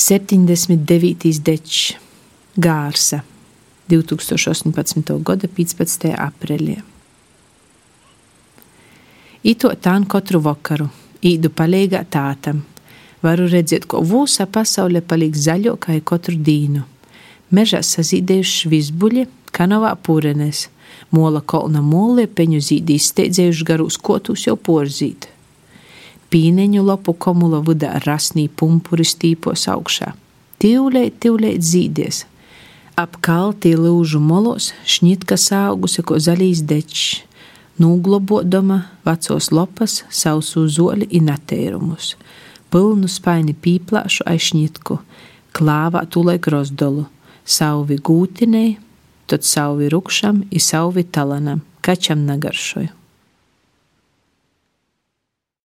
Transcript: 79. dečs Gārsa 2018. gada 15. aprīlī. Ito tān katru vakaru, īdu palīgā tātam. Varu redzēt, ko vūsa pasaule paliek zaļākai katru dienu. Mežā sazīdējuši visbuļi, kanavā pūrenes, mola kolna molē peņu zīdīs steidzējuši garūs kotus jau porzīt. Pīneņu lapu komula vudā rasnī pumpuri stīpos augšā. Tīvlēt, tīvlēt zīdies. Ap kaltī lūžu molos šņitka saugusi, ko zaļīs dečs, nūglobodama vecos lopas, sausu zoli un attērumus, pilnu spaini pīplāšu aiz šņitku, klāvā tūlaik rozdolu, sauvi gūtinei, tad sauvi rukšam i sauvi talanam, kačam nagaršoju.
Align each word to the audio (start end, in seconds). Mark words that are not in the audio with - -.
79. 0.00 1.42
dečs 1.44 1.92
Gārsa 2.56 3.18
2018. 3.92 5.10
gada 5.20 5.48
15. 5.48 6.06
aprīlī. 6.16 6.78
Ito 9.44 9.74
tān 9.76 10.06
katru 10.08 10.40
vakaru, 10.46 10.86
īdu 11.20 11.50
palīgā 11.52 12.00
tātam. 12.16 12.62
Varu 13.20 13.50
redzēt, 13.52 13.84
ko 13.84 14.00
vūsa 14.00 14.48
pasaule 14.48 15.02
paliek 15.04 15.36
zaļākai 15.36 15.98
katru 16.00 16.40
dienu. 16.48 16.86
Mežā 17.52 17.82
sazīdējuši 17.84 18.72
visbuļi, 18.72 19.26
kanavā 19.52 19.92
pūrenes, 20.00 20.70
mola 21.12 21.44
kolna 21.44 21.84
molē 21.84 22.24
peņu 22.24 22.62
zīdīs 22.70 23.12
steidzējuši 23.12 23.68
garūs 23.68 24.00
kotus 24.00 24.48
jau 24.48 24.56
porzīt. 24.56 25.28
Pīneņu 26.30 26.84
lapu 26.86 27.10
komula 27.18 27.58
vudā 27.66 27.96
rasnī 28.04 28.44
pumpuri 28.46 29.02
stīpos 29.02 29.64
augšā. 29.72 30.12
Tīvlēt, 30.62 31.16
tīvlēt 31.24 31.64
zīdies. 31.66 32.20
Ap 33.00 33.16
kaltī 33.24 33.72
lūžu 33.74 34.20
molos 34.22 34.68
šņitka 34.86 35.34
saugusi, 35.40 36.04
ko 36.06 36.20
zaļīs 36.22 36.60
dečs, 36.70 37.24
nūglobodama 37.80 38.82
vecos 39.08 39.50
lopas, 39.50 40.04
sausu 40.12 40.66
zoli 40.68 41.08
un 41.18 41.32
attērumus, 41.34 42.12
pilnu 42.70 43.10
spaini 43.10 43.56
pīplāšu 43.56 44.28
aiz 44.30 44.50
šņitku, 44.50 45.00
klāvā 45.56 46.04
tūlaik 46.12 46.46
rozdolu, 46.52 47.08
sauvi 47.42 47.98
gūtinei, 47.98 48.76
tad 49.26 49.42
sauvi 49.48 49.90
rukšam 49.90 50.44
i 50.50 50.62
sauvi 50.62 51.08
talanam, 51.10 51.64
kačam 51.82 52.26
nagaršoju. 52.28 52.99